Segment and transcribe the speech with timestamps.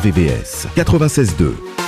[0.00, 1.79] VBS 96.2.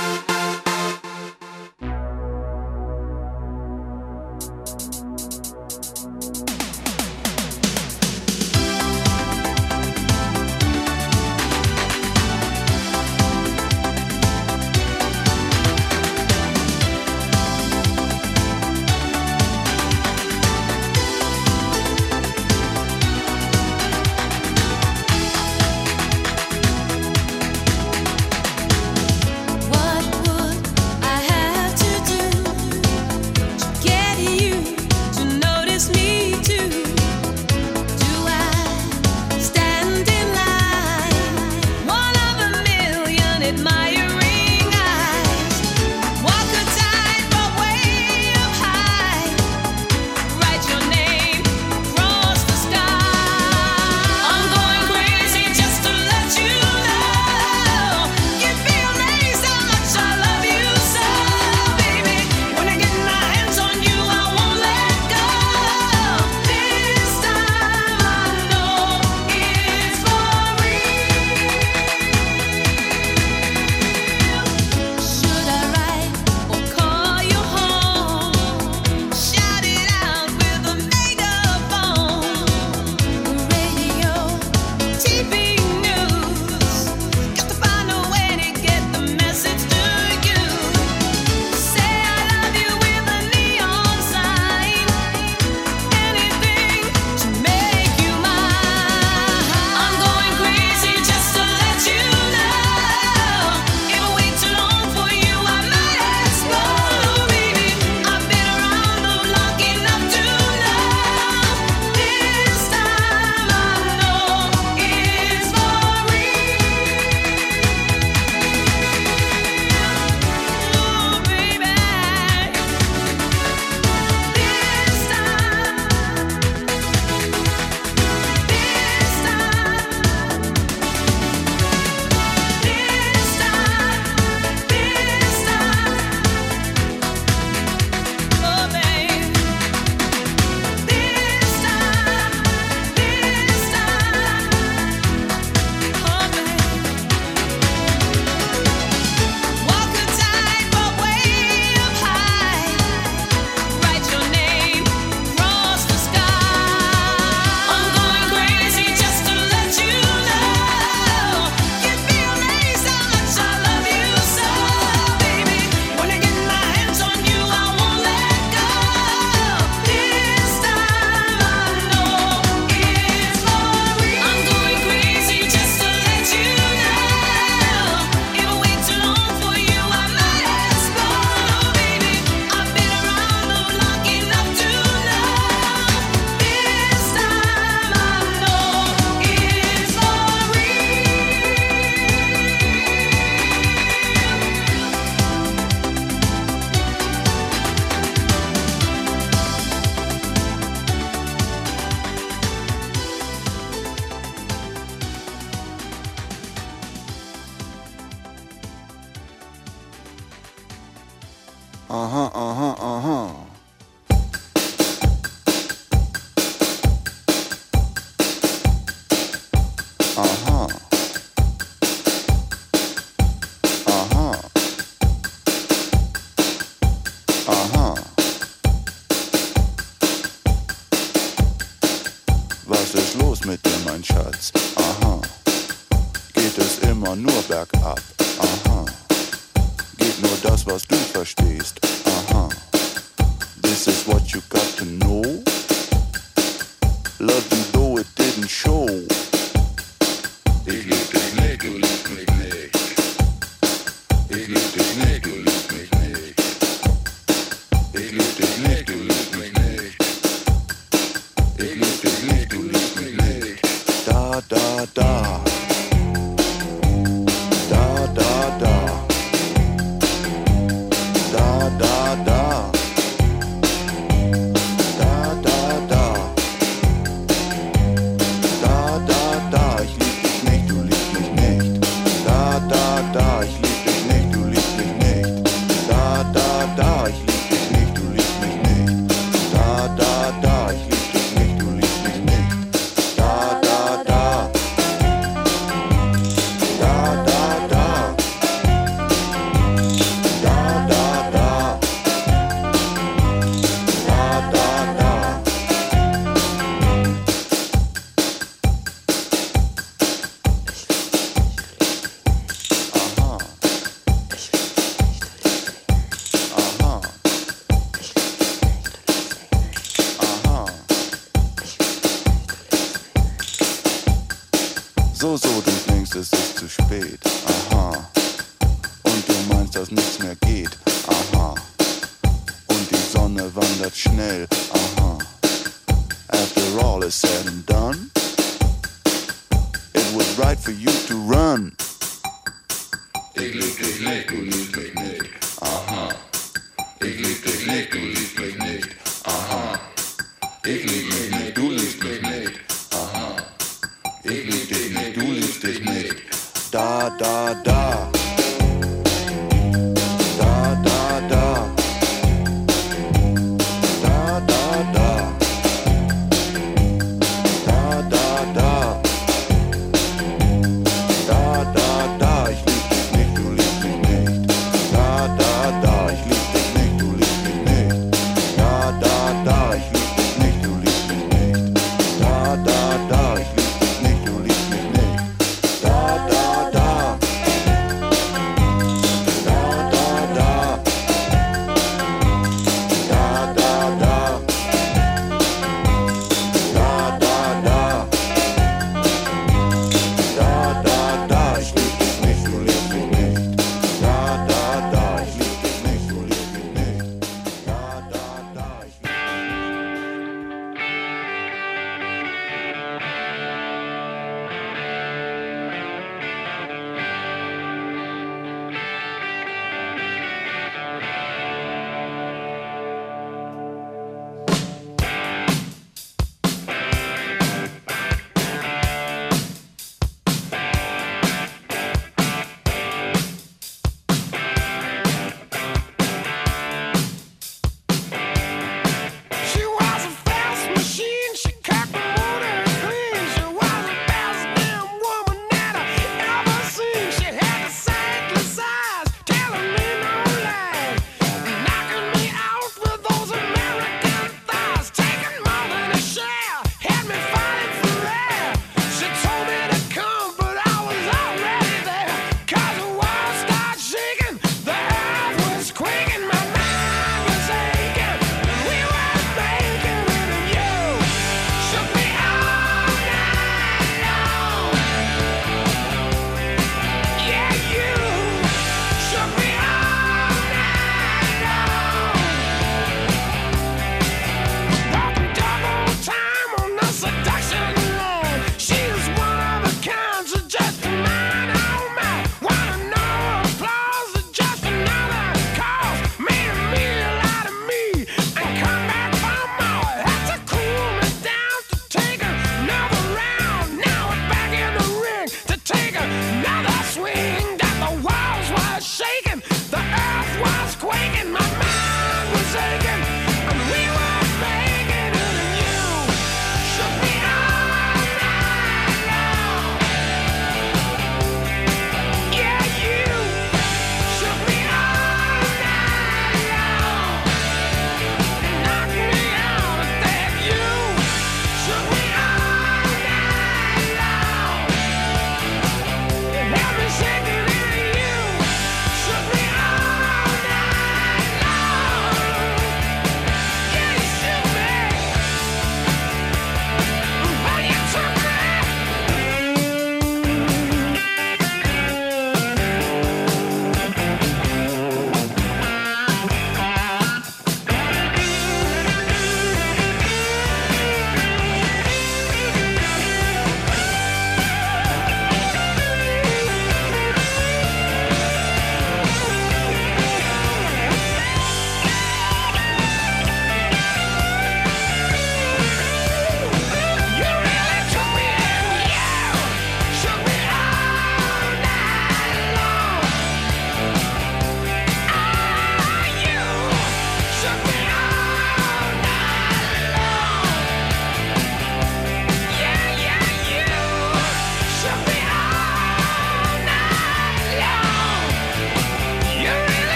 [357.03, 357.72] Da, da, da.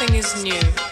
[0.00, 0.87] nothing is new.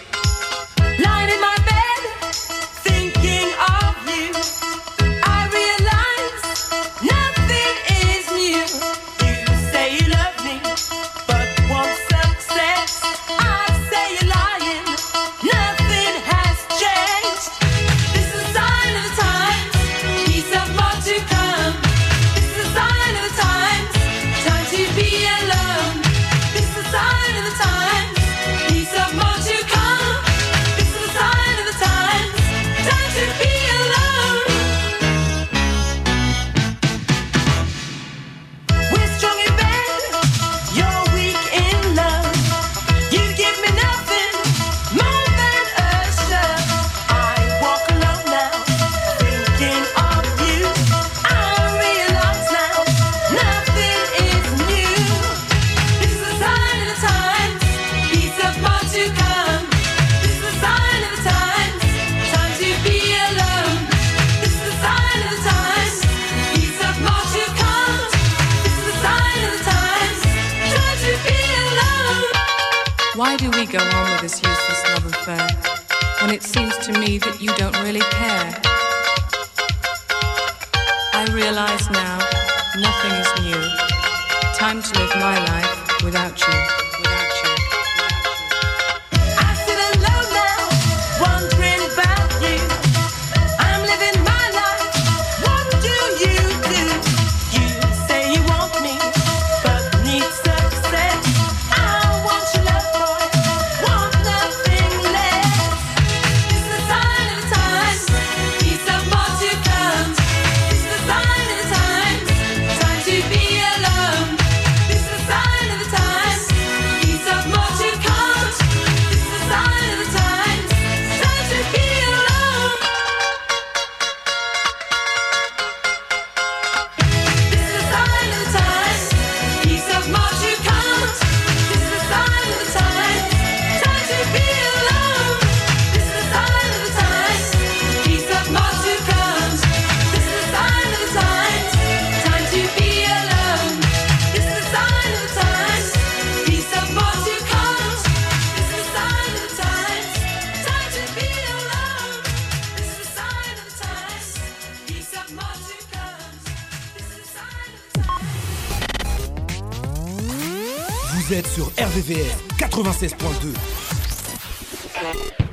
[161.87, 165.46] RVVR 96.2.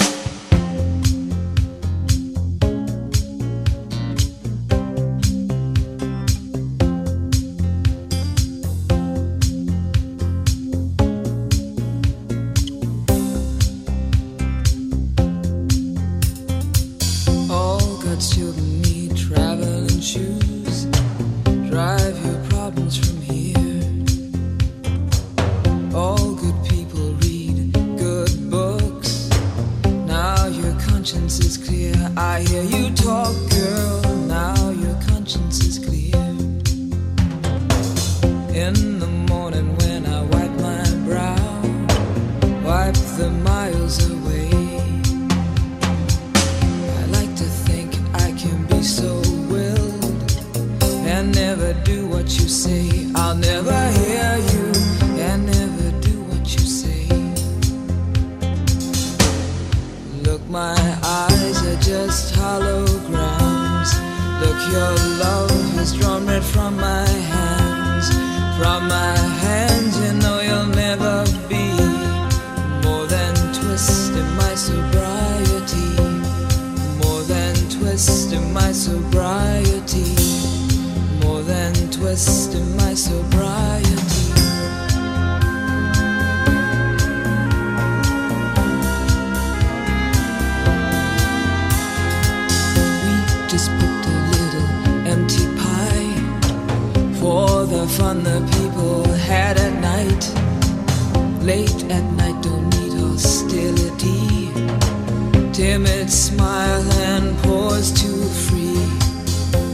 [106.15, 108.13] smile and pause to
[108.47, 108.79] free.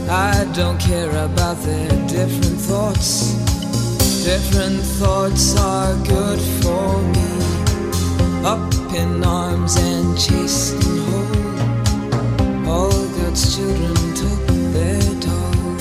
[0.09, 3.33] I don't care about their different thoughts.
[4.23, 7.29] Different thoughts are good for me.
[8.43, 12.67] Up in arms and chasing home.
[12.67, 14.41] All God's children took
[14.73, 15.75] their toll.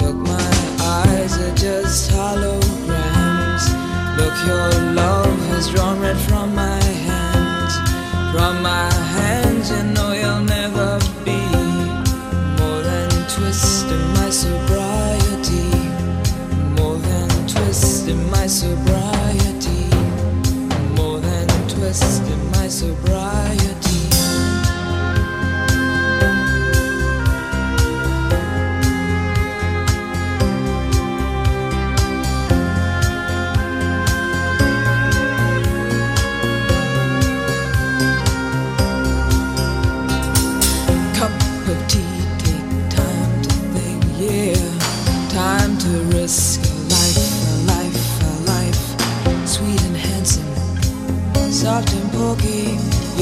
[0.00, 0.50] Look, my
[0.80, 3.64] eyes are just holograms.
[4.18, 4.87] Look, your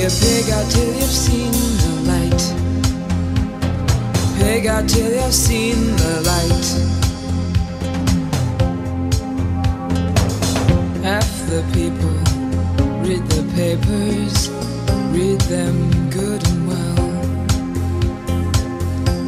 [0.06, 1.50] You pig out till you've seen
[1.82, 2.42] the light.
[4.38, 6.66] Pig out till you've seen the light.
[11.02, 12.16] Half the people
[13.02, 14.48] read the papers,
[15.10, 17.06] read them good and well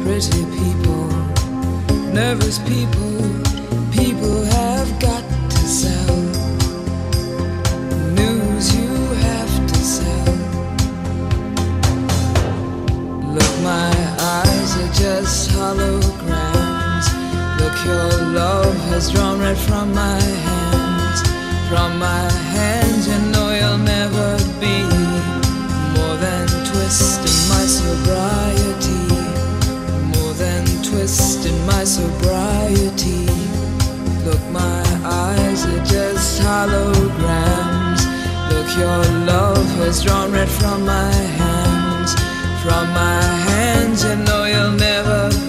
[0.01, 1.07] pretty people,
[2.13, 3.19] nervous people,
[3.91, 6.28] people have got to sell.
[15.29, 17.07] Are just holograms.
[17.59, 21.21] Look, your love has drawn red from my hands.
[21.69, 24.81] From my hands, you know you'll never be
[25.95, 28.99] more than twist in my sobriety
[30.15, 33.25] more than twist in my sobriety.
[34.25, 38.01] Look, my eyes are just holograms.
[38.51, 41.48] Look, your love has drawn red from my hands.
[42.69, 45.48] From my hands, you know you'll never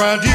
[0.00, 0.29] Friday.